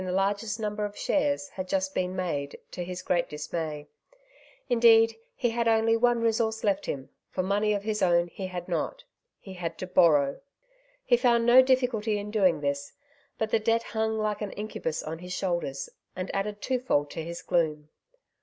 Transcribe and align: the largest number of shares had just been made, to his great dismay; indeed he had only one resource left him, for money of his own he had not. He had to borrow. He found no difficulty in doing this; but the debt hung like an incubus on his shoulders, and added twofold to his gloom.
the 0.03 0.11
largest 0.11 0.59
number 0.59 0.83
of 0.83 0.97
shares 0.97 1.49
had 1.49 1.67
just 1.67 1.93
been 1.93 2.15
made, 2.15 2.57
to 2.71 2.83
his 2.83 3.03
great 3.03 3.29
dismay; 3.29 3.87
indeed 4.67 5.15
he 5.35 5.51
had 5.51 5.67
only 5.67 5.95
one 5.95 6.19
resource 6.23 6.63
left 6.63 6.87
him, 6.87 7.09
for 7.29 7.43
money 7.43 7.71
of 7.71 7.83
his 7.83 8.01
own 8.01 8.27
he 8.29 8.47
had 8.47 8.67
not. 8.67 9.03
He 9.37 9.53
had 9.53 9.77
to 9.77 9.85
borrow. 9.85 10.41
He 11.05 11.17
found 11.17 11.45
no 11.45 11.61
difficulty 11.61 12.17
in 12.17 12.31
doing 12.31 12.61
this; 12.61 12.91
but 13.37 13.51
the 13.51 13.59
debt 13.59 13.83
hung 13.83 14.17
like 14.17 14.41
an 14.41 14.53
incubus 14.53 15.03
on 15.03 15.19
his 15.19 15.33
shoulders, 15.33 15.87
and 16.15 16.33
added 16.35 16.63
twofold 16.63 17.11
to 17.11 17.23
his 17.23 17.43
gloom. 17.43 17.89